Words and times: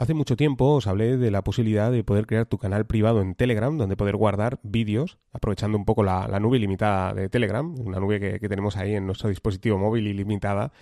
Hace 0.00 0.14
mucho 0.14 0.34
tiempo 0.34 0.76
os 0.76 0.86
hablé 0.86 1.18
de 1.18 1.30
la 1.30 1.44
posibilidad 1.44 1.92
de 1.92 2.02
poder 2.02 2.26
crear 2.26 2.46
tu 2.46 2.56
canal 2.56 2.86
privado 2.86 3.20
en 3.20 3.34
Telegram, 3.34 3.76
donde 3.76 3.98
poder 3.98 4.16
guardar 4.16 4.58
vídeos, 4.62 5.18
aprovechando 5.30 5.76
un 5.76 5.84
poco 5.84 6.02
la, 6.02 6.40
nube 6.40 6.56
ilimitada 6.56 7.12
de 7.12 7.28
Telegram, 7.28 7.78
una 7.78 8.00
nube 8.00 8.18
que, 8.18 8.48
tenemos 8.48 8.78
ahí 8.78 8.94
en 8.94 9.04
nuestro 9.04 9.28
dispositivo 9.28 9.76
móvil 9.76 10.06
ilimitada 10.06 10.72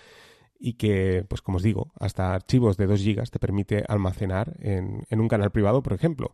y 0.57 0.75
que, 0.75 1.25
pues 1.27 1.41
como 1.41 1.57
os 1.57 1.63
digo, 1.63 1.91
hasta 1.99 2.33
archivos 2.33 2.77
de 2.77 2.87
2 2.87 3.03
GB 3.03 3.29
te 3.29 3.39
permite 3.39 3.83
almacenar 3.89 4.55
en, 4.61 5.03
en 5.09 5.19
un 5.19 5.27
canal 5.27 5.51
privado, 5.51 5.83
por 5.83 5.91
ejemplo 5.91 6.33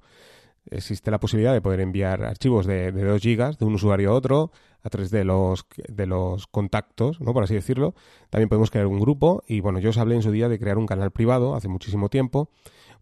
existe 0.72 1.12
la 1.12 1.20
posibilidad 1.20 1.54
de 1.54 1.62
poder 1.62 1.80
enviar 1.80 2.24
archivos 2.24 2.66
de, 2.66 2.92
de 2.92 3.04
2 3.04 3.22
gigas 3.22 3.58
de 3.58 3.66
un 3.66 3.76
usuario 3.76 4.12
a 4.12 4.14
otro 4.14 4.52
a 4.86 4.90
través 4.90 5.10
de 5.10 5.24
los, 5.24 5.66
de 5.88 6.06
los 6.06 6.46
contactos, 6.46 7.20
¿no? 7.20 7.34
por 7.34 7.44
así 7.44 7.56
decirlo. 7.56 7.96
También 8.30 8.50
podemos 8.50 8.70
crear 8.70 8.86
un 8.86 9.00
grupo 9.00 9.44
y 9.48 9.60
bueno, 9.60 9.80
yo 9.80 9.90
os 9.90 9.98
hablé 9.98 10.16
en 10.16 10.22
su 10.22 10.32
día 10.32 10.48
de 10.48 10.60
crear 10.60 10.78
un 10.78 10.86
canal 10.86 11.12
privado 11.12 11.56
hace 11.56 11.68
muchísimo 11.68 12.10
tiempo 12.10 12.50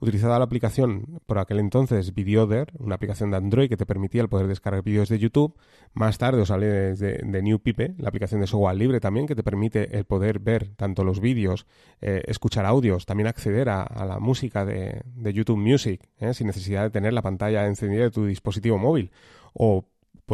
utilizaba 0.04 0.38
la 0.38 0.46
aplicación 0.46 1.22
por 1.26 1.40
aquel 1.40 1.60
entonces 1.60 2.14
Videoder, 2.14 2.72
una 2.78 2.96
aplicación 2.96 3.32
de 3.32 3.38
Android 3.38 3.70
que 3.70 3.78
te 3.78 3.86
permitía 3.86 4.22
el 4.22 4.30
poder 4.30 4.48
descargar 4.48 4.84
vídeos 4.84 5.10
de 5.10 5.18
YouTube. 5.18 5.56
Más 5.94 6.18
tarde 6.18 6.42
os 6.42 6.52
hablé 6.52 6.68
de, 6.68 7.20
de, 7.24 7.42
New 7.42 7.60
Pipe, 7.60 7.96
la 7.98 8.10
aplicación 8.10 8.42
de 8.42 8.48
software 8.48 8.76
libre 8.76 9.00
también, 9.00 9.28
que 9.28 9.36
te 9.36 9.44
permite 9.44 9.98
el 9.98 10.06
poder 10.06 10.40
ver 10.40 10.76
tanto 10.76 11.04
los 11.04 11.20
vídeos, 11.20 11.66
eh, 12.02 12.22
escuchar 12.28 12.66
audios, 12.66 13.06
también 13.06 13.28
acceder 13.28 13.70
a, 13.70 14.06
la 14.06 14.20
música 14.20 14.66
de, 14.66 15.04
YouTube 15.34 15.58
Music, 15.58 16.02
¿eh? 16.20 16.34
sin 16.34 16.48
necesidad 16.48 16.84
de 16.84 16.90
tener 16.90 17.14
la 17.14 17.22
pantalla 17.22 17.66
encendida 17.66 18.04
de 18.04 18.12
tu 18.12 18.26
dispositivo 18.26 18.78
móvil. 18.78 19.12
O 19.54 19.86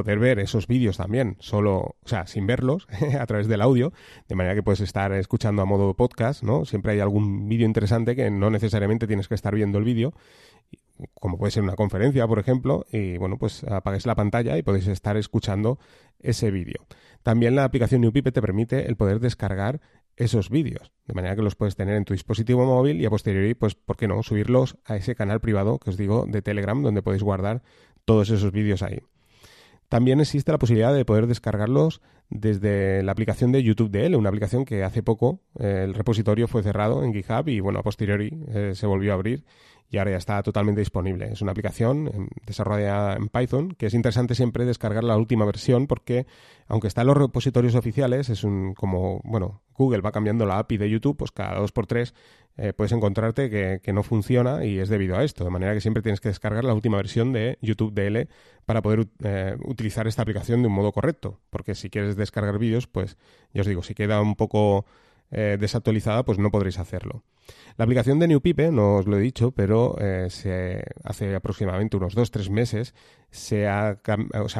poder 0.03 0.19
ver 0.19 0.39
esos 0.39 0.67
vídeos 0.67 0.97
también, 0.97 1.35
solo, 1.39 1.97
o 2.01 2.07
sea, 2.07 2.25
sin 2.25 2.47
verlos, 2.47 2.87
a 3.19 3.25
través 3.25 3.47
del 3.47 3.61
audio, 3.61 3.91
de 4.27 4.35
manera 4.35 4.55
que 4.55 4.63
puedes 4.63 4.79
estar 4.79 5.11
escuchando 5.11 5.61
a 5.61 5.65
modo 5.65 5.93
podcast, 5.93 6.43
¿no? 6.43 6.65
Siempre 6.65 6.93
hay 6.93 6.99
algún 6.99 7.49
vídeo 7.49 7.65
interesante 7.65 8.15
que 8.15 8.31
no 8.31 8.49
necesariamente 8.49 9.07
tienes 9.07 9.27
que 9.27 9.35
estar 9.35 9.53
viendo 9.53 9.77
el 9.77 9.83
vídeo, 9.83 10.13
como 11.19 11.37
puede 11.37 11.51
ser 11.51 11.63
una 11.63 11.75
conferencia, 11.75 12.27
por 12.27 12.39
ejemplo, 12.39 12.85
y 12.91 13.17
bueno, 13.17 13.37
pues 13.37 13.63
apagues 13.63 14.05
la 14.05 14.15
pantalla 14.15 14.57
y 14.57 14.63
podéis 14.63 14.87
estar 14.87 15.17
escuchando 15.17 15.79
ese 16.19 16.51
vídeo. 16.51 16.85
También 17.23 17.55
la 17.55 17.63
aplicación 17.63 18.01
NewPipe 18.01 18.31
te 18.31 18.41
permite 18.41 18.87
el 18.87 18.95
poder 18.95 19.19
descargar 19.19 19.81
esos 20.15 20.49
vídeos, 20.49 20.91
de 21.07 21.13
manera 21.13 21.35
que 21.35 21.41
los 21.41 21.55
puedes 21.55 21.75
tener 21.75 21.95
en 21.95 22.03
tu 22.03 22.13
dispositivo 22.13 22.65
móvil 22.65 22.99
y 22.99 23.05
a 23.05 23.09
posteriori, 23.09 23.53
pues, 23.53 23.75
¿por 23.75 23.95
qué 23.95 24.07
no? 24.07 24.21
Subirlos 24.23 24.77
a 24.85 24.97
ese 24.97 25.15
canal 25.15 25.39
privado 25.39 25.79
que 25.79 25.89
os 25.89 25.97
digo 25.97 26.25
de 26.27 26.41
Telegram, 26.41 26.81
donde 26.81 27.01
podéis 27.01 27.23
guardar 27.23 27.63
todos 28.03 28.29
esos 28.29 28.51
vídeos 28.51 28.81
ahí. 28.81 28.99
También 29.89 30.21
existe 30.21 30.51
la 30.51 30.59
posibilidad 30.59 30.93
de 30.93 31.03
poder 31.03 31.25
descargarlos 31.25 32.01
desde 32.29 33.01
la 33.01 33.11
aplicación 33.11 33.51
de 33.51 33.63
YouTube 33.63 33.89
DL, 33.89 34.15
una 34.15 34.29
aplicación 34.29 34.63
que 34.63 34.83
hace 34.83 35.01
poco 35.01 35.41
eh, 35.59 35.81
el 35.83 35.95
repositorio 35.95 36.47
fue 36.47 36.61
cerrado 36.61 37.03
en 37.03 37.11
GitHub 37.11 37.47
y 37.49 37.59
bueno, 37.59 37.79
a 37.79 37.83
posteriori 37.83 38.31
eh, 38.49 38.73
se 38.75 38.85
volvió 38.85 39.11
a 39.11 39.15
abrir 39.15 39.45
y 39.89 39.97
ahora 39.97 40.11
ya 40.11 40.17
está 40.17 40.43
totalmente 40.43 40.81
disponible. 40.81 41.31
Es 41.31 41.41
una 41.41 41.51
aplicación 41.51 42.07
em, 42.13 42.27
desarrollada 42.45 43.15
en 43.15 43.29
Python 43.29 43.71
que 43.71 43.87
es 43.87 43.95
interesante 43.95 44.35
siempre 44.35 44.63
descargar 44.65 45.03
la 45.03 45.17
última 45.17 45.43
versión 45.45 45.87
porque 45.87 46.27
aunque 46.67 46.87
está 46.87 47.01
en 47.01 47.07
los 47.07 47.17
repositorios 47.17 47.73
oficiales, 47.73 48.29
es 48.29 48.43
un 48.43 48.75
como, 48.75 49.21
bueno, 49.23 49.63
Google 49.73 50.01
va 50.01 50.11
cambiando 50.11 50.45
la 50.45 50.59
API 50.59 50.77
de 50.77 50.89
YouTube, 50.89 51.17
pues 51.17 51.31
cada 51.31 51.59
dos 51.59 51.71
por 51.71 51.87
tres 51.87 52.13
eh, 52.61 52.73
puedes 52.73 52.91
encontrarte 52.91 53.49
que, 53.49 53.93
no 53.93 54.03
funciona 54.03 54.65
y 54.65 54.79
es 54.79 54.89
debido 54.89 55.15
a 55.15 55.23
esto. 55.23 55.45
De 55.45 55.49
manera 55.49 55.73
que 55.73 55.79
siempre 55.79 56.03
tienes 56.03 56.19
que 56.19 56.27
descargar 56.27 56.65
la 56.65 56.73
última 56.73 56.97
versión 56.97 57.31
de 57.31 57.57
YouTube 57.61 57.93
DL 57.93 58.27
para 58.65 58.81
poder 58.81 59.07
eh, 59.23 59.55
utilizar 59.63 60.07
esta 60.07 60.23
aplicación 60.23 60.61
de 60.61 60.67
un 60.67 60.73
modo 60.73 60.91
correcto. 60.91 61.39
Porque 61.49 61.73
si 61.73 61.89
quieres 61.89 62.17
descargar 62.17 62.59
vídeos, 62.59 62.85
pues 62.87 63.17
ya 63.53 63.61
os 63.61 63.67
digo, 63.67 63.81
si 63.81 63.95
queda 63.95 64.21
un 64.21 64.35
poco 64.35 64.85
eh, 65.31 65.55
desactualizada, 65.57 66.25
pues 66.25 66.37
no 66.37 66.51
podréis 66.51 66.79
hacerlo. 66.79 67.23
La 67.77 67.83
aplicación 67.83 68.19
de 68.19 68.27
NewPipe, 68.27 68.71
no 68.71 68.97
os 68.97 69.07
lo 69.07 69.17
he 69.17 69.21
dicho, 69.21 69.51
pero 69.51 69.95
eh, 69.99 70.27
se, 70.29 70.83
hace 71.03 71.35
aproximadamente 71.35 71.97
unos 71.97 72.15
2-3 72.15 72.49
meses 72.49 72.93
se 73.31 73.67
ha, 73.67 73.99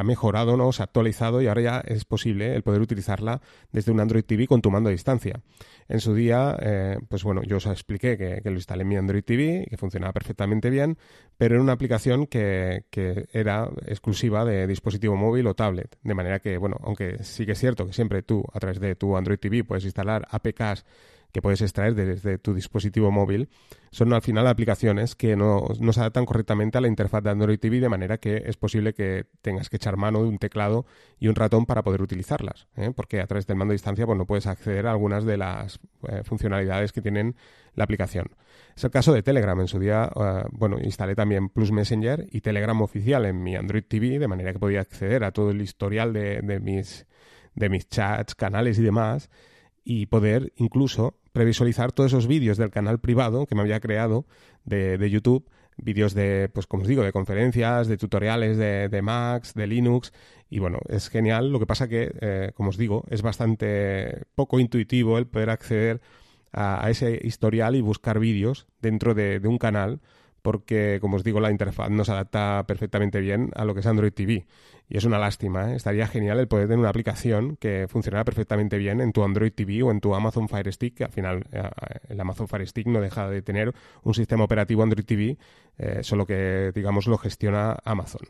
mejorado, 0.04 0.56
¿no? 0.56 0.72
se 0.72 0.84
ha 0.84 0.86
actualizado 0.86 1.42
y 1.42 1.48
ahora 1.48 1.62
ya 1.62 1.84
es 1.86 2.06
posible 2.06 2.56
el 2.56 2.62
poder 2.62 2.82
utilizarla 2.82 3.42
desde 3.72 3.92
un 3.92 4.00
Android 4.00 4.24
TV 4.24 4.48
con 4.48 4.62
tu 4.62 4.70
mando 4.70 4.90
a 4.90 4.92
distancia. 4.92 5.42
En 5.88 6.00
su 6.00 6.14
día, 6.14 6.56
eh, 6.62 6.98
pues 7.10 7.24
bueno, 7.24 7.42
yo 7.44 7.58
os 7.58 7.66
expliqué 7.66 8.18
que, 8.18 8.42
lo 8.44 8.56
instalé 8.56 8.84
en 8.84 8.88
mi 8.88 8.96
Android 8.96 9.24
TV 9.24 9.64
y 9.66 9.70
que 9.70 9.78
funcionaba 9.78 10.14
perfectamente 10.14 10.70
bien, 10.70 10.98
pero 11.38 11.56
era 11.56 11.64
una 11.64 11.74
aplicación 11.74 12.28
que, 12.28 12.86
que 12.92 13.28
era 13.34 13.70
exclusiva 13.88 14.46
de 14.46 14.68
dispositivo 14.68 15.16
móvil 15.16 15.48
o 15.48 15.56
tablet. 15.56 15.98
De 16.04 16.14
manera 16.14 16.40
que, 16.40 16.58
bueno, 16.58 16.78
aunque 16.84 17.24
sí 17.24 17.46
que 17.46 17.54
es 17.54 17.60
cierto 17.60 17.88
que 17.88 17.94
siempre 17.94 18.22
tú, 18.22 18.44
a 18.54 18.60
través 18.60 18.80
de 18.80 18.96
tu 18.96 19.18
Android 19.18 19.40
TV, 19.40 19.64
puedes 19.64 19.86
instalar 19.86 20.28
APKs 20.30 20.86
que 21.32 21.42
puedes 21.42 21.62
extraer 21.62 21.94
desde 21.94 22.38
tu 22.40 22.54
dispositivo 22.54 23.12
móvil, 23.12 23.50
son 23.92 24.14
al 24.14 24.22
final 24.22 24.48
aplicaciones 24.48 25.16
que 25.16 25.36
no, 25.36 25.68
se 25.92 26.00
adaptan 26.00 26.26
correctamente 26.26 26.78
a 26.78 26.82
la 26.82 26.88
interfaz 26.88 27.24
de 27.24 27.30
Android 27.30 27.60
TV, 27.60 27.80
de 27.80 27.90
manera 27.90 28.18
que 28.18 28.44
es 28.46 28.58
posible 28.58 28.94
que 28.94 29.26
tengas 29.42 29.70
que 29.70 29.78
echar 29.78 29.98
mano 29.98 30.24
de 30.24 30.30
un 30.30 30.40
teclado 30.40 30.86
y 31.20 31.28
un 31.28 31.36
ratón 31.36 31.66
para 31.66 31.84
poder 31.84 32.02
utilizarlas, 32.02 32.68
¿eh? 32.76 32.92
porque 32.96 33.22
a 33.22 33.28
través 33.28 33.46
del 33.46 33.58
mando 33.58 33.72
a 33.72 33.74
distancia 33.74 34.06
pues, 34.06 34.18
no 34.18 34.26
puedes 34.26 34.48
acceder 34.48 34.88
a 34.88 34.92
algunas 34.92 35.24
de 35.24 35.38
las 35.38 35.80
eh, 36.08 36.24
funcionalidades 36.24 36.92
que 36.92 37.02
tienen 37.02 37.36
la 37.76 37.84
aplicación. 37.84 38.28
Es 38.76 38.84
el 38.84 38.92
caso 38.92 39.14
de 39.14 39.22
Telegram. 39.22 39.60
En 39.60 39.68
su 39.68 39.80
día, 39.80 40.10
eh, 40.16 40.44
bueno, 40.52 40.78
instalé 40.82 41.16
también 41.16 41.50
Plus 41.50 41.72
Messenger 41.72 42.28
y 42.32 42.42
Telegram 42.42 42.82
oficial 42.82 43.26
en 43.26 43.44
mi 43.44 43.56
Android 43.56 43.84
TV, 43.88 44.20
de 44.20 44.28
manera 44.28 44.52
que 44.52 44.60
podía 44.60 44.82
acceder 44.82 45.24
a 45.24 45.32
todo 45.32 45.52
el 45.52 45.62
historial 45.62 46.12
de, 46.14 46.42
de 46.42 46.60
mis, 46.60 47.06
de 47.54 47.70
mis 47.70 47.88
chats, 47.88 48.36
canales 48.36 48.80
y 48.80 48.82
demás 48.82 49.30
y 49.84 50.06
poder 50.06 50.54
incluso 50.58 51.19
previsualizar 51.32 51.92
todos 51.92 52.12
esos 52.12 52.28
vídeos 52.28 52.58
del 52.58 52.72
canal 52.72 53.00
privado 53.00 53.46
que 53.46 53.56
me 53.56 53.62
había 53.62 53.80
creado 53.80 54.26
de, 54.66 55.10
YouTube, 55.10 55.50
vídeos 55.78 56.14
de, 56.14 56.50
pues 56.54 56.68
como 56.68 56.84
os 56.84 56.90
digo, 56.90 57.04
de 57.04 57.12
conferencias, 57.12 57.88
de 57.88 57.98
tutoriales 57.98 58.58
de, 58.58 58.90
de 58.90 59.02
Macs, 59.02 59.54
de 59.54 59.68
Linux, 59.68 60.12
y 60.50 60.60
bueno, 60.60 60.80
es 60.90 61.10
genial. 61.10 61.52
Lo 61.52 61.60
que 61.60 61.68
pasa 61.68 61.88
que, 61.88 62.12
eh, 62.22 62.52
como 62.56 62.70
os 62.70 62.78
digo, 62.78 63.06
es 63.10 63.22
bastante 63.22 64.24
poco 64.36 64.60
intuitivo 64.60 65.18
el 65.18 65.28
poder 65.28 65.50
acceder 65.50 66.02
a, 66.52 66.90
ese 66.90 67.20
historial 67.24 67.76
y 67.76 67.82
buscar 67.82 68.20
vídeos 68.20 68.68
dentro 68.82 69.14
de, 69.14 69.40
de 69.40 69.48
un 69.48 69.58
canal 69.58 70.02
porque, 70.42 71.00
como 71.02 71.18
os 71.18 71.24
digo, 71.24 71.40
la 71.40 71.52
interfaz 71.52 71.90
no 71.90 72.06
se 72.06 72.12
adapta 72.12 72.64
perfectamente 72.68 73.20
bien 73.20 73.52
a 73.56 73.66
lo 73.66 73.74
que 73.74 73.82
es 73.82 73.86
Android 73.86 74.14
TV. 74.14 74.46
Y 74.92 74.98
es 74.98 75.04
una 75.04 75.20
lástima, 75.20 75.72
¿eh? 75.72 75.76
estaría 75.76 76.08
genial 76.08 76.40
el 76.40 76.48
poder 76.48 76.66
tener 76.66 76.80
una 76.80 76.90
aplicación 76.90 77.58
que 77.58 77.88
funcionara 77.88 78.26
perfectamente 78.26 78.78
bien 78.78 79.02
en 79.02 79.14
tu 79.14 79.24
Android 79.24 79.52
TV 79.54 79.84
o 79.84 79.92
en 79.92 80.02
tu 80.02 80.16
Amazon 80.16 80.50
Fire 80.50 80.72
Stick, 80.74 80.96
que 80.96 81.04
al 81.04 81.12
final 81.12 81.46
eh, 81.52 81.62
el 82.10 82.20
Amazon 82.20 82.48
Fire 82.48 82.68
Stick 82.68 82.88
no 82.88 83.00
deja 83.00 83.30
de 83.30 83.44
tener 83.44 83.72
un 84.04 84.14
sistema 84.16 84.46
operativo 84.46 84.82
Android 84.82 85.06
TV, 85.06 85.38
eh, 85.78 86.00
solo 86.02 86.26
que, 86.26 86.72
digamos, 86.74 87.06
lo 87.06 87.20
gestiona 87.20 87.78
Amazon. 87.84 88.22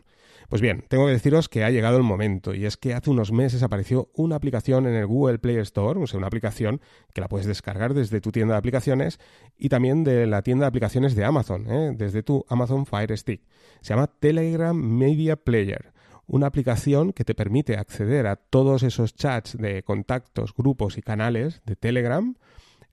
Pues 0.50 0.64
bien, 0.64 0.84
tengo 0.88 1.06
que 1.06 1.12
deciros 1.12 1.48
que 1.48 1.64
ha 1.64 1.70
llegado 1.70 1.98
el 1.98 2.04
momento 2.04 2.56
y 2.56 2.66
es 2.66 2.76
que 2.76 2.96
hace 2.96 3.12
unos 3.12 3.32
meses 3.32 3.62
apareció 3.62 4.10
una 4.16 4.36
aplicación 4.36 4.88
en 4.88 4.96
el 4.96 5.06
Google 5.06 5.38
Play 5.38 5.58
Store, 5.58 6.00
o 6.02 6.08
sea, 6.08 6.18
una 6.18 6.26
aplicación 6.26 6.82
que 7.14 7.22
la 7.22 7.28
puedes 7.28 7.46
descargar 7.46 7.94
desde 7.94 8.20
tu 8.20 8.32
tienda 8.32 8.56
de 8.56 8.58
aplicaciones 8.58 9.20
y 9.60 9.70
también 9.70 10.04
de 10.04 10.26
la 10.26 10.42
tienda 10.42 10.66
de 10.66 10.70
aplicaciones 10.70 11.16
de 11.16 11.24
Amazon, 11.24 11.70
¿eh? 11.70 11.94
desde 11.96 12.24
tu 12.24 12.46
Amazon 12.50 12.88
Fire 12.88 13.16
Stick. 13.16 13.44
Se 13.82 13.94
llama 13.94 14.08
Telegram 14.08 14.76
Media 14.76 15.36
Player 15.36 15.94
una 16.30 16.46
aplicación 16.46 17.12
que 17.12 17.26
te 17.26 17.34
permite 17.34 17.76
acceder 17.76 18.28
a 18.28 18.36
todos 18.36 18.84
esos 18.84 19.16
chats 19.16 19.58
de 19.58 19.82
contactos, 19.82 20.54
grupos 20.54 20.98
y 20.98 21.02
canales 21.02 21.62
de 21.66 21.76
Telegram, 21.76 22.36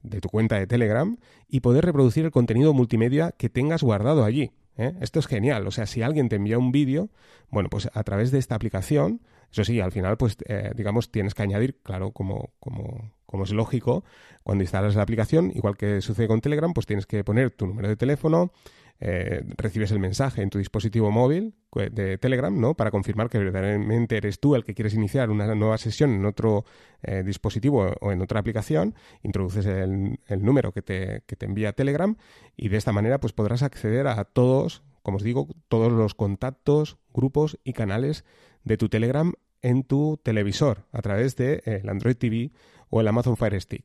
de 0.03 0.21
tu 0.21 0.31
cuenta 0.31 0.59
de 0.59 0.67
Telegram, 0.67 1.19
y 1.47 1.61
poder 1.61 1.85
reproducir 1.85 2.25
el 2.25 2.31
contenido 2.31 2.73
multimedia 2.73 3.33
que 3.33 3.51
tengas 3.51 3.83
guardado 3.83 4.25
allí. 4.25 4.53
¿Eh? 4.77 4.95
Esto 5.01 5.19
es 5.19 5.27
genial. 5.27 5.67
O 5.67 5.71
sea, 5.71 5.87
si 5.87 6.03
alguien 6.03 6.29
te 6.29 6.37
envía 6.37 6.59
un 6.59 6.73
vídeo, 6.73 7.09
bueno, 7.51 7.69
pues 7.69 7.89
a 7.93 8.03
través 8.05 8.31
de 8.31 8.39
esta 8.39 8.55
aplicación, 8.55 9.21
eso 9.51 9.65
sí, 9.65 9.81
al 9.81 9.93
final, 9.93 10.17
pues, 10.17 10.37
eh, 10.49 10.73
digamos, 10.75 11.11
tienes 11.11 11.35
que 11.35 11.43
añadir, 11.43 11.79
claro, 11.83 12.11
como, 12.11 12.51
como, 12.61 13.13
como 13.27 13.45
es 13.45 13.53
lógico, 13.53 14.05
cuando 14.43 14.63
instalas 14.63 14.95
la 14.97 15.03
aplicación, 15.03 15.51
igual 15.55 15.77
que 15.77 16.01
sucede 16.01 16.29
con 16.29 16.41
Telegram, 16.41 16.73
pues 16.73 16.87
tienes 16.87 17.07
que 17.07 17.25
poner 17.25 17.51
tu 17.51 17.67
número 17.67 17.89
de 17.89 17.97
teléfono, 17.97 18.53
eh, 19.01 19.43
recibes 19.57 19.91
el 19.91 19.99
mensaje 19.99 20.43
en 20.43 20.51
tu 20.51 20.59
dispositivo 20.59 21.11
móvil 21.11 21.55
de 21.91 22.17
Telegram, 22.17 22.59
¿no? 22.59 22.75
Para 22.75 22.91
confirmar 22.91 23.29
que 23.29 23.39
verdaderamente 23.39 24.17
eres 24.17 24.41
tú 24.41 24.55
el 24.55 24.65
que 24.65 24.75
quieres 24.75 24.95
iniciar 24.95 25.31
una 25.31 25.55
nueva 25.55 25.77
sesión 25.77 26.15
en 26.15 26.25
otro 26.25 26.65
eh, 27.03 27.23
dispositivo 27.23 27.93
o 28.01 28.13
en 28.13 28.23
otra 28.23 28.41
aplicación, 28.41 28.95
introduces 29.23 29.67
el, 29.67 30.19
número 30.41 30.73
que 30.73 30.81
te, 30.81 31.23
que 31.27 31.37
te 31.37 31.45
envía 31.45 31.75
Telegram 31.75 32.17
y 32.57 32.69
de 32.69 32.79
esta 32.79 32.93
manera 32.93 33.21
pues 33.21 33.35
podrás 33.35 33.63
acceder 33.63 34.07
a 34.07 34.25
todos, 34.25 34.83
como 35.03 35.19
os 35.19 35.23
digo, 35.23 35.49
todos 35.69 35.93
los 35.93 36.15
contactos, 36.15 36.97
grupos 37.13 37.59
y 37.63 37.75
canales 37.75 38.25
de 38.65 38.79
tu 38.79 38.89
Telegram 38.89 39.33
en 39.63 39.85
tu 39.85 40.19
televisor 40.23 40.87
a 40.93 41.03
través 41.03 41.37
del 41.37 41.63
de, 41.65 41.77
eh, 41.77 41.83
Android 41.89 42.17
TV 42.17 42.53
o 42.89 43.01
el 43.01 43.09
Amazon 43.09 43.37
Fire 43.37 43.61
Stick. 43.61 43.85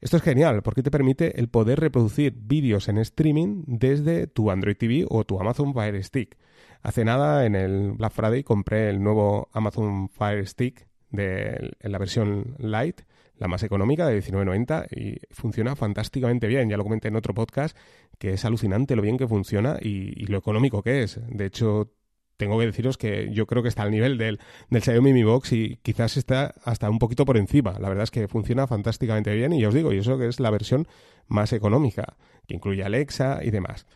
Esto 0.00 0.16
es 0.16 0.22
genial 0.22 0.62
porque 0.62 0.82
te 0.82 0.92
permite 0.92 1.40
el 1.40 1.48
poder 1.48 1.80
reproducir 1.80 2.32
vídeos 2.36 2.88
en 2.88 2.98
streaming 2.98 3.64
desde 3.66 4.28
tu 4.28 4.50
Android 4.50 4.76
TV 4.76 5.04
o 5.08 5.24
tu 5.24 5.40
Amazon 5.40 5.74
Fire 5.74 6.02
Stick. 6.04 6.36
Hace 6.82 7.04
nada 7.04 7.44
en 7.46 7.56
el 7.56 7.92
Black 7.92 8.12
Friday 8.12 8.44
compré 8.44 8.90
el 8.90 9.02
nuevo 9.02 9.48
Amazon 9.52 10.08
Fire 10.08 10.46
Stick 10.46 10.86
de 11.10 11.72
la 11.80 11.98
versión 11.98 12.54
Lite, 12.58 13.04
la 13.38 13.48
más 13.48 13.64
económica 13.64 14.06
de 14.06 14.22
19.90 14.22 14.86
y 14.96 15.18
funciona 15.30 15.74
fantásticamente 15.74 16.46
bien. 16.46 16.68
Ya 16.68 16.76
lo 16.76 16.84
comenté 16.84 17.08
en 17.08 17.16
otro 17.16 17.34
podcast 17.34 17.76
que 18.18 18.34
es 18.34 18.44
alucinante 18.44 18.94
lo 18.94 19.02
bien 19.02 19.16
que 19.16 19.26
funciona 19.26 19.78
y, 19.80 20.26
lo 20.26 20.38
económico 20.38 20.82
que 20.82 21.02
es. 21.02 21.20
De 21.28 21.46
hecho, 21.46 21.92
tengo 22.38 22.58
que 22.58 22.64
deciros 22.64 22.96
que 22.96 23.28
yo 23.32 23.46
creo 23.46 23.62
que 23.62 23.68
está 23.68 23.82
al 23.82 23.90
nivel 23.90 24.16
del, 24.16 24.40
del 24.70 24.82
Xiaomi 24.82 25.12
Mi 25.12 25.24
Box 25.24 25.52
y 25.52 25.78
quizás 25.82 26.16
está 26.16 26.54
hasta 26.64 26.88
un 26.88 26.98
poquito 26.98 27.26
por 27.26 27.36
encima. 27.36 27.78
La 27.78 27.88
verdad 27.88 28.04
es 28.04 28.10
que 28.10 28.28
funciona 28.28 28.66
fantásticamente 28.66 29.34
bien 29.34 29.52
y 29.52 29.60
ya 29.60 29.68
os 29.68 29.74
digo, 29.74 29.92
y 29.92 29.98
eso 29.98 30.16
que 30.16 30.28
es 30.28 30.40
la 30.40 30.50
versión 30.50 30.88
más 31.26 31.52
económica, 31.52 32.16
que 32.46 32.54
incluye 32.54 32.82
Alexa 32.82 33.40
y 33.42 33.50
demás. 33.50 33.86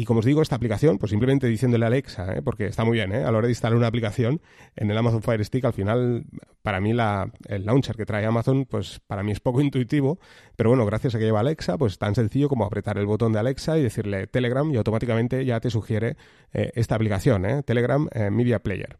Y 0.00 0.04
como 0.04 0.20
os 0.20 0.24
digo, 0.26 0.42
esta 0.42 0.54
aplicación, 0.54 0.96
pues 0.98 1.10
simplemente 1.10 1.48
diciéndole 1.48 1.84
a 1.84 1.88
Alexa, 1.88 2.32
¿eh? 2.32 2.40
porque 2.40 2.66
está 2.66 2.84
muy 2.84 2.98
bien, 2.98 3.10
¿eh? 3.10 3.24
a 3.24 3.32
la 3.32 3.38
hora 3.38 3.48
de 3.48 3.50
instalar 3.50 3.76
una 3.76 3.88
aplicación 3.88 4.40
en 4.76 4.92
el 4.92 4.96
Amazon 4.96 5.22
Fire 5.22 5.44
Stick, 5.44 5.64
al 5.64 5.72
final, 5.72 6.24
para 6.62 6.80
mí 6.80 6.92
la, 6.92 7.32
el 7.48 7.66
launcher 7.66 7.96
que 7.96 8.06
trae 8.06 8.24
Amazon, 8.24 8.64
pues 8.64 9.00
para 9.08 9.24
mí 9.24 9.32
es 9.32 9.40
poco 9.40 9.60
intuitivo, 9.60 10.20
pero 10.54 10.70
bueno, 10.70 10.86
gracias 10.86 11.16
a 11.16 11.18
que 11.18 11.24
lleva 11.24 11.40
Alexa, 11.40 11.76
pues 11.78 11.98
tan 11.98 12.14
sencillo 12.14 12.48
como 12.48 12.64
apretar 12.64 12.96
el 12.96 13.06
botón 13.06 13.32
de 13.32 13.40
Alexa 13.40 13.76
y 13.76 13.82
decirle 13.82 14.28
Telegram 14.28 14.72
y 14.72 14.76
automáticamente 14.76 15.44
ya 15.44 15.58
te 15.58 15.68
sugiere 15.68 16.16
eh, 16.52 16.70
esta 16.76 16.94
aplicación, 16.94 17.44
¿eh? 17.44 17.64
Telegram 17.64 18.06
Media 18.30 18.60
Player. 18.60 18.98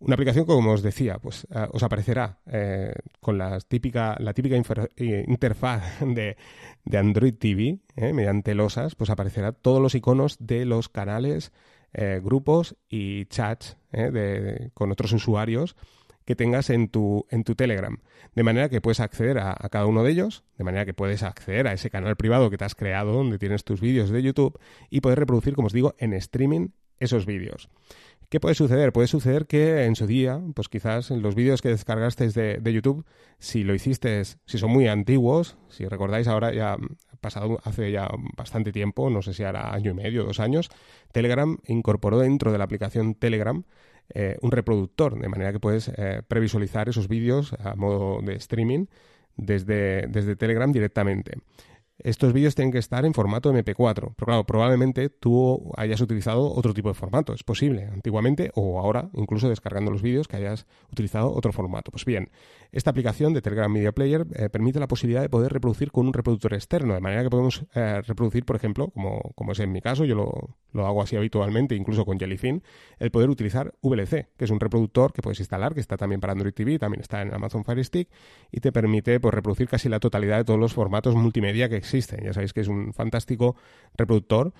Una 0.00 0.14
aplicación, 0.14 0.46
como 0.46 0.72
os 0.72 0.82
decía, 0.82 1.18
pues 1.18 1.46
eh, 1.54 1.66
os 1.72 1.82
aparecerá 1.82 2.38
eh, 2.46 2.94
con 3.20 3.36
la 3.36 3.60
típica, 3.60 4.16
la 4.18 4.32
típica 4.32 4.56
eh, 4.96 5.24
interfaz 5.28 6.00
de, 6.00 6.36
Android 6.90 7.34
TV, 7.34 7.80
mediante 7.96 8.54
losas, 8.54 8.94
pues 8.94 9.10
aparecerá 9.10 9.52
todos 9.52 9.80
los 9.80 9.94
iconos 9.94 10.36
de 10.40 10.64
los 10.64 10.88
canales, 10.88 11.52
grupos 12.22 12.76
y 12.88 13.26
chats 13.26 13.76
con 14.74 14.92
otros 14.92 15.12
usuarios 15.12 15.76
que 16.24 16.36
tengas 16.36 16.70
en 16.70 16.88
tu, 16.88 17.26
en 17.30 17.42
tu 17.42 17.56
Telegram. 17.56 17.98
De 18.36 18.44
manera 18.44 18.68
que 18.68 18.80
puedes 18.80 19.00
acceder 19.00 19.38
a, 19.38 19.50
a, 19.50 19.68
cada 19.70 19.86
uno 19.86 20.04
de 20.04 20.12
ellos, 20.12 20.44
de 20.56 20.62
manera 20.62 20.86
que 20.86 20.94
puedes 20.94 21.24
acceder 21.24 21.66
a 21.66 21.72
ese 21.72 21.90
canal 21.90 22.16
privado 22.16 22.48
que 22.48 22.56
te 22.56 22.64
has 22.64 22.76
creado 22.76 23.12
donde 23.12 23.38
tienes 23.38 23.64
tus 23.64 23.80
vídeos 23.80 24.10
de 24.10 24.22
YouTube 24.22 24.58
y 24.88 25.00
poder 25.00 25.18
reproducir, 25.18 25.54
como 25.54 25.66
os 25.66 25.72
digo, 25.72 25.96
en 25.98 26.12
streaming 26.12 26.68
esos 27.00 27.26
vídeos. 27.26 27.68
¿Qué 28.30 28.38
puede 28.38 28.54
suceder? 28.54 28.92
Puede 28.92 29.08
suceder 29.08 29.46
que 29.48 29.86
en 29.86 29.96
su 29.96 30.06
día, 30.06 30.40
pues 30.54 30.68
quizás 30.68 31.10
en 31.10 31.20
los 31.20 31.34
vídeos 31.34 31.62
que 31.62 31.68
descargaste 31.68 32.28
de, 32.28 32.72
YouTube, 32.72 33.04
si 33.40 33.64
lo 33.64 33.74
hiciste, 33.74 34.22
si 34.24 34.56
son 34.56 34.70
muy 34.70 34.86
antiguos, 34.86 35.56
si 35.68 35.84
recordáis 35.88 36.28
ahora 36.28 36.54
ya 36.54 36.76
pasado 37.20 37.58
hace 37.64 37.90
ya 37.90 38.08
bastante 38.36 38.70
tiempo, 38.70 39.10
no 39.10 39.20
sé 39.20 39.34
si 39.34 39.42
era 39.42 39.74
año 39.74 39.90
y 39.90 39.94
medio, 39.94 40.22
dos 40.22 40.38
años, 40.38 40.70
Telegram 41.10 41.58
incorporó 41.66 42.20
dentro 42.20 42.52
de 42.52 42.58
la 42.58 42.64
aplicación 42.64 43.16
Telegram 43.16 43.64
eh, 44.14 44.36
un 44.42 44.52
reproductor, 44.52 45.20
de 45.20 45.28
manera 45.28 45.52
que 45.52 45.58
puedes 45.58 45.88
eh, 45.88 46.22
previsualizar 46.28 46.88
esos 46.88 47.08
vídeos 47.08 47.52
a 47.54 47.74
modo 47.74 48.22
de 48.22 48.36
streaming 48.36 48.86
desde, 49.36 50.06
desde 50.06 50.36
Telegram 50.36 50.70
directamente 50.70 51.32
estos 52.04 52.32
vídeos 52.32 52.54
tienen 52.54 52.72
que 52.72 52.78
estar 52.78 53.04
en 53.04 53.14
formato 53.14 53.52
MP4. 53.52 54.14
Pero 54.16 54.26
claro, 54.26 54.44
probablemente 54.44 55.08
tú 55.10 55.72
hayas 55.76 56.00
utilizado 56.00 56.52
otro 56.52 56.74
tipo 56.74 56.88
de 56.88 56.94
formato. 56.94 57.32
Es 57.32 57.44
posible, 57.44 57.84
antiguamente 57.84 58.50
o 58.54 58.78
ahora, 58.78 59.10
incluso 59.14 59.48
descargando 59.48 59.90
los 59.90 60.02
vídeos, 60.02 60.28
que 60.28 60.36
hayas 60.36 60.66
utilizado 60.90 61.32
otro 61.32 61.52
formato. 61.52 61.90
Pues 61.90 62.04
bien, 62.04 62.30
esta 62.72 62.90
aplicación 62.90 63.32
de 63.34 63.42
Telegram 63.42 63.70
Media 63.70 63.92
Player 63.92 64.26
eh, 64.34 64.48
permite 64.48 64.78
la 64.78 64.88
posibilidad 64.88 65.22
de 65.22 65.28
poder 65.28 65.52
reproducir 65.52 65.90
con 65.90 66.06
un 66.06 66.12
reproductor 66.12 66.54
externo, 66.54 66.94
de 66.94 67.00
manera 67.00 67.22
que 67.22 67.30
podemos 67.30 67.64
eh, 67.74 68.00
reproducir, 68.06 68.44
por 68.44 68.56
ejemplo, 68.56 68.88
como, 68.88 69.32
como, 69.34 69.52
es 69.52 69.60
en 69.60 69.72
mi 69.72 69.80
caso, 69.80 70.04
yo 70.04 70.14
lo, 70.14 70.56
lo, 70.72 70.86
hago 70.86 71.02
así 71.02 71.16
habitualmente, 71.16 71.74
incluso 71.74 72.04
con 72.04 72.18
Jellyfin, 72.18 72.62
el 72.98 73.10
poder 73.10 73.28
utilizar 73.28 73.74
VLC, 73.82 74.28
que 74.36 74.44
es 74.44 74.50
un 74.50 74.60
reproductor 74.60 75.12
que 75.12 75.22
puedes 75.22 75.40
instalar, 75.40 75.74
que 75.74 75.80
está 75.80 75.96
también 75.96 76.20
para 76.20 76.32
Android 76.32 76.54
TV, 76.54 76.78
también 76.78 77.00
está 77.00 77.22
en 77.22 77.34
Amazon 77.34 77.64
Fire 77.64 77.84
Stick, 77.84 78.08
y 78.52 78.60
te 78.60 78.72
permite 78.72 79.18
pues, 79.18 79.34
reproducir 79.34 79.68
casi 79.68 79.88
la 79.88 79.98
totalidad 80.00 80.38
de 80.38 80.44
todos 80.44 80.60
los 80.60 80.72
formatos 80.72 81.14
multimedia 81.14 81.68
que 81.68 81.76
existen. 81.76 81.89
Ya 82.22 82.32
sabéis 82.32 82.52
que 82.52 82.60
es 82.60 82.68
un 82.68 82.92
fantástico 82.92 83.56
reproductor 83.96 84.52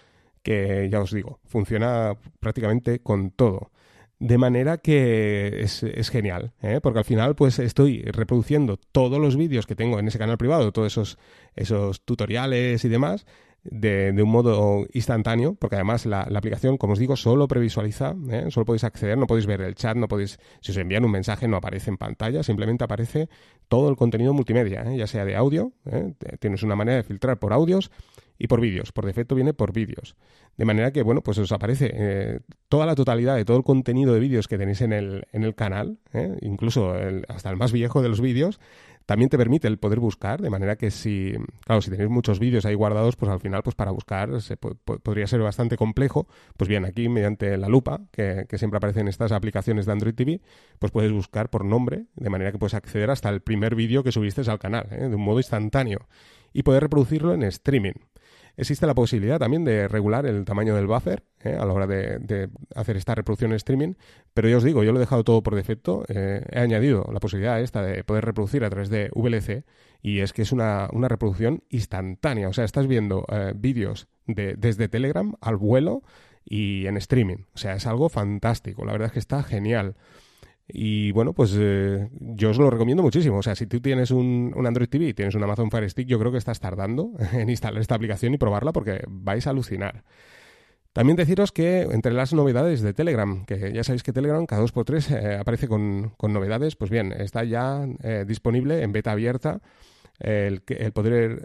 que, 0.43 0.89
ya 0.91 1.01
os 1.01 1.13
digo, 1.13 1.41
funciona 1.45 2.17
prácticamente 2.39 3.01
con 3.01 3.31
todo. 3.31 3.71
De 4.19 4.37
manera 4.37 4.79
que 4.79 5.63
es, 5.63 6.11
genial, 6.11 6.53
¿eh? 6.61 6.81
porque 6.83 6.99
al 6.99 7.05
final 7.07 7.35
pues 7.35 7.59
estoy 7.59 8.03
reproduciendo 8.03 8.77
todos 8.77 9.19
los 9.19 9.37
vídeos 9.37 9.67
que 9.67 9.75
tengo 9.75 9.99
en 9.99 10.09
ese 10.09 10.19
canal 10.19 10.37
privado, 10.37 10.73
todos 10.73 10.93
esos, 10.93 11.19
esos 11.57 12.03
tutoriales 12.05 12.85
y 12.85 12.89
demás, 12.91 13.25
de, 13.65 14.15
un 14.23 14.31
modo 14.31 14.87
instantáneo, 14.93 15.55
porque 15.55 15.77
además 15.77 16.07
la, 16.07 16.23
aplicación, 16.23 16.79
como 16.79 16.95
os 16.95 16.99
digo, 16.99 17.17
solo 17.17 17.47
previsualiza, 17.49 18.15
¿eh? 18.31 18.47
solo 18.51 18.65
podéis 18.65 18.85
acceder, 18.85 19.19
no 19.19 19.27
podéis 19.27 19.47
ver 19.47 19.61
el 19.61 19.75
chat, 19.75 19.97
no 19.97 20.09
podéis, 20.09 20.39
si 20.61 20.73
os 20.73 20.79
envían 20.79 21.05
un 21.05 21.11
mensaje 21.11 21.47
no 21.49 21.57
aparece 21.57 21.91
en 21.91 21.99
pantalla, 21.99 22.43
simplemente 22.43 22.85
aparece 22.85 23.29
todo 23.69 23.91
el 23.91 23.97
contenido 23.97 24.33
multimedia, 24.33 24.83
¿eh? 24.83 24.97
ya 24.97 25.07
sea 25.07 25.25
de 25.25 25.37
audio, 25.37 25.73
¿eh? 25.87 26.15
tienes 26.39 26.63
una 26.63 26.77
manera 26.77 26.97
de 26.97 27.03
filtrar 27.03 27.39
por 27.39 27.53
audios 27.53 27.91
y 28.39 28.47
por 28.47 28.61
vídeos, 28.61 28.93
por 28.93 29.05
defecto 29.05 29.35
viene 29.35 29.53
por 29.53 29.73
vídeos. 29.73 30.17
De 30.57 30.65
manera 30.65 30.93
que, 30.93 31.03
bueno, 31.03 31.23
pues 31.23 31.37
os 31.39 31.53
aparece 31.53 32.41
toda 32.69 32.87
la 32.87 32.95
totalidad 32.95 33.37
de 33.37 33.45
todo 33.45 33.59
el 33.59 33.65
contenido 33.65 34.15
de 34.15 34.21
vídeos 34.21 34.49
que 34.49 34.57
tenéis 34.57 34.81
en 34.81 34.95
el, 34.95 35.27
en 35.33 35.45
el 35.45 35.55
canal, 35.55 35.99
incluso 36.41 36.95
hasta 37.29 37.51
el 37.51 37.57
más 37.57 37.73
viejo 37.73 38.01
de 38.01 38.09
los 38.09 38.23
vídeos, 38.23 38.59
también 39.11 39.29
te 39.29 39.37
permite 39.37 39.67
el 39.67 39.77
poder 39.77 39.99
buscar, 39.99 40.41
de 40.41 40.51
manera 40.51 40.77
que 40.77 40.93
si, 40.93 41.35
claro, 41.65 41.83
si 41.83 41.91
tenéis 41.91 42.09
muchos 42.09 42.39
vídeos 42.39 42.65
ahí 42.65 42.75
guardados, 42.75 43.17
pues 43.17 43.29
al 43.29 43.41
final, 43.41 43.65
pues 43.65 43.75
para 43.75 43.91
buscar 43.91 44.41
se 44.41 44.57
podría 44.57 45.27
ser 45.27 45.41
bastante 45.41 45.77
complejo. 45.77 46.29
Pues 46.57 46.69
bien, 46.69 46.85
aquí 46.85 47.09
mediante 47.09 47.57
la 47.57 47.67
lupa, 47.67 48.03
que, 48.13 48.47
siempre 48.57 48.77
aparece 48.77 49.01
en 49.01 49.09
estas 49.09 49.33
aplicaciones 49.33 49.85
de 49.87 49.91
Android 49.91 50.15
TV, 50.15 50.41
pues 50.79 50.93
puedes 50.93 51.11
buscar 51.11 51.51
por 51.51 51.65
nombre, 51.65 52.07
de 52.15 52.31
manera 52.31 52.53
que 52.53 52.59
puedes 52.59 52.75
acceder 52.75 53.11
hasta 53.11 53.31
el 53.31 53.41
primer 53.41 53.75
vídeo 53.75 54.05
que 54.05 54.13
subiste 54.13 54.49
al 54.49 54.61
canal, 54.61 54.87
¿eh? 54.93 55.09
de 55.09 55.17
un 55.17 55.23
modo 55.23 55.41
instantáneo, 55.41 56.07
y 56.53 56.63
poder 56.63 56.85
reproducirlo 56.85 57.35
en 57.35 57.43
streaming. 57.43 57.95
Existe 58.57 58.87
la 58.87 58.95
posibilidad 58.95 59.39
también 59.39 59.65
de 59.65 59.89
regular 59.89 60.27
el 60.27 60.45
tamaño 60.45 60.75
del 60.75 60.87
buffer 60.87 61.25
eh, 61.43 61.57
a 61.59 61.65
la 61.65 61.73
hora 61.73 61.87
de, 61.87 62.51
hacer 62.75 62.97
esta 62.97 63.15
reproducción 63.15 63.53
en 63.53 63.57
streaming, 63.57 63.95
pero 64.35 64.49
ya 64.49 64.57
os 64.57 64.65
digo, 64.65 64.83
yo 64.83 64.93
lo 64.93 64.99
he 64.99 65.01
dejado 65.01 65.25
todo 65.25 65.43
por 65.43 65.55
defecto. 65.55 66.05
Eh, 66.09 66.45
he 66.51 66.59
añadido 66.59 67.09
la 67.13 67.21
posibilidad 67.21 67.61
esta 67.61 67.83
de 67.83 68.05
poder 68.05 68.25
reproducir 68.25 68.65
a 68.65 68.71
través 68.71 68.91
de 68.91 69.11
VLC 69.15 69.65
y 70.03 70.21
es 70.21 70.33
que 70.33 70.43
es 70.43 70.53
una, 70.53 70.89
reproducción 70.89 71.63
instantánea. 71.69 72.49
O 72.49 72.53
sea, 72.53 72.65
estás 72.65 72.87
viendo 72.87 73.25
eh, 73.31 73.53
vídeos 73.55 74.09
de, 74.27 74.55
desde 74.57 74.89
Telegram 74.89 75.35
al 75.41 75.57
vuelo 75.57 76.03
y 76.45 76.87
en 76.87 76.97
streaming. 76.97 77.45
O 77.55 77.59
sea, 77.59 77.75
es 77.75 77.87
algo 77.87 78.09
fantástico. 78.09 78.85
La 78.85 78.93
verdad 78.93 79.07
es 79.07 79.13
que 79.13 79.19
está 79.19 79.43
genial. 79.43 79.97
Y 80.73 81.13
bueno, 81.13 81.33
pues 81.33 81.55
eh, 81.59 82.09
yo 82.21 82.51
os 82.51 82.59
lo 82.59 82.71
recomiendo 82.71 83.03
muchísimo. 83.03 83.39
O 83.39 83.43
sea, 83.43 83.55
si 83.55 83.67
tú 83.67 83.81
tienes 83.81 84.11
un, 84.11 84.55
Android 84.67 84.89
TV 84.89 85.09
y 85.09 85.15
tienes 85.15 85.35
un 85.35 85.43
Amazon 85.43 85.71
Fire 85.71 85.89
Stick, 85.89 86.07
yo 86.07 86.19
creo 86.19 86.33
que 86.33 86.39
estás 86.39 86.61
tardando 86.61 87.13
en 87.33 87.49
instalar 87.49 87.81
esta 87.81 87.95
aplicación 87.95 88.35
y 88.35 88.39
probarla 88.39 88.73
porque 88.73 89.03
vais 89.09 89.47
a 89.47 89.51
alucinar. 89.51 90.05
También 90.93 91.17
deciros 91.17 91.53
que 91.53 91.83
entre 91.83 92.13
las 92.13 92.33
novedades 92.33 92.81
de 92.81 92.93
Telegram, 92.93 93.45
que 93.45 93.73
ya 93.73 93.85
sabéis 93.85 94.03
que 94.03 94.13
Telegram 94.13 94.45
cada 94.45 94.65
2x3 94.65 95.17
eh, 95.17 95.37
aparece 95.37 95.69
con, 95.69 96.15
novedades, 96.21 96.75
pues 96.75 96.91
bien, 96.91 97.13
está 97.13 97.45
ya 97.45 97.87
eh, 98.03 98.25
disponible 98.27 98.83
en 98.83 98.91
beta 98.91 99.13
abierta 99.13 99.61
el, 100.19 100.63
el 100.67 100.93
poder 100.93 101.45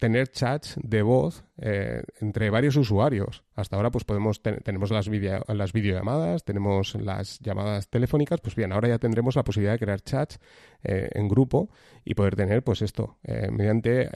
tener 0.00 0.28
chats 0.28 0.74
de 0.82 1.02
voz 1.02 1.44
eh, 1.58 2.02
entre 2.20 2.50
varios 2.50 2.74
usuarios. 2.76 3.44
Hasta 3.54 3.76
ahora 3.76 3.90
pues 3.90 4.04
podemos 4.04 4.42
tenemos 4.42 4.90
las, 4.90 5.06
las 5.06 5.72
videollamadas, 5.72 6.44
tenemos 6.44 6.96
las 6.96 7.38
llamadas 7.38 7.88
telefónicas, 7.88 8.40
pues 8.40 8.56
bien, 8.56 8.72
ahora 8.72 8.88
ya 8.88 8.98
tendremos 8.98 9.36
la 9.36 9.44
posibilidad 9.44 9.74
de 9.74 9.78
crear 9.78 10.00
chats 10.00 10.40
eh, 10.82 11.10
en 11.12 11.28
grupo 11.28 11.70
y 12.04 12.14
poder 12.14 12.34
tener 12.34 12.64
pues 12.64 12.82
esto 12.82 13.18
eh, 13.22 13.48
mediante 13.52 14.08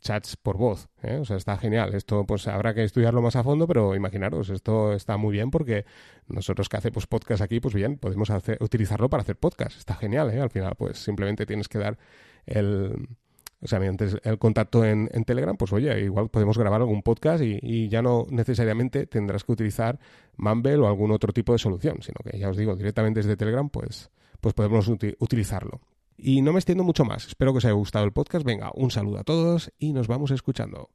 chats 0.00 0.36
por 0.36 0.56
voz. 0.56 0.88
O 1.20 1.24
sea, 1.24 1.36
está 1.36 1.56
genial. 1.56 1.94
Esto 1.94 2.24
pues 2.24 2.46
habrá 2.46 2.74
que 2.74 2.84
estudiarlo 2.84 3.22
más 3.22 3.34
a 3.34 3.42
fondo, 3.42 3.66
pero 3.66 3.96
imaginaros, 3.96 4.50
esto 4.50 4.92
está 4.92 5.16
muy 5.16 5.32
bien 5.32 5.50
porque 5.50 5.84
nosotros 6.28 6.68
que 6.68 6.76
hacemos 6.76 7.08
podcast 7.08 7.42
aquí, 7.42 7.58
pues 7.58 7.74
bien, 7.74 7.98
podemos 7.98 8.30
hacer, 8.30 8.58
utilizarlo 8.60 9.08
para 9.08 9.22
hacer 9.22 9.36
podcast. 9.36 9.78
Está 9.78 9.94
genial, 9.94 10.30
Al 10.38 10.50
final 10.50 10.76
pues 10.76 10.98
simplemente 10.98 11.46
tienes 11.46 11.68
que 11.68 11.78
dar 11.78 11.98
el 12.46 13.08
o 13.66 13.68
sea, 13.68 13.80
mediante 13.80 14.08
el 14.22 14.38
contacto 14.38 14.84
en, 14.84 15.08
Telegram, 15.24 15.56
pues 15.56 15.72
oye, 15.72 16.04
igual 16.04 16.28
podemos 16.28 16.56
grabar 16.56 16.80
algún 16.80 17.02
podcast 17.02 17.42
y, 17.42 17.88
ya 17.88 18.00
no 18.00 18.24
necesariamente 18.30 19.06
tendrás 19.06 19.42
que 19.42 19.50
utilizar 19.50 19.98
Mumble 20.36 20.76
o 20.76 20.86
algún 20.86 21.10
otro 21.10 21.32
tipo 21.32 21.52
de 21.52 21.58
solución, 21.58 21.98
sino 22.00 22.14
que 22.24 22.38
ya 22.38 22.48
os 22.48 22.56
digo, 22.56 22.76
directamente 22.76 23.18
desde 23.18 23.36
Telegram, 23.36 23.68
pues, 23.68 24.08
pues 24.40 24.54
podemos 24.54 24.86
utilizarlo. 24.86 25.80
Y 26.16 26.42
no 26.42 26.52
me 26.52 26.60
extiendo 26.60 26.84
mucho 26.84 27.04
más. 27.04 27.26
Espero 27.26 27.52
que 27.52 27.58
os 27.58 27.64
haya 27.64 27.74
gustado 27.74 28.04
el 28.04 28.12
podcast. 28.12 28.46
Venga, 28.46 28.70
un 28.72 28.92
saludo 28.92 29.18
a 29.18 29.24
todos 29.24 29.72
y 29.78 29.92
nos 29.92 30.06
vamos 30.06 30.30
escuchando. 30.30 30.90